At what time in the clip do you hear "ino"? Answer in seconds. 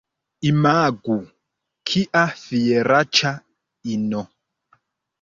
3.99-4.29